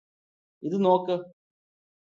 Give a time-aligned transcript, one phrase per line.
[0.63, 1.17] ഇത് നോക്ക്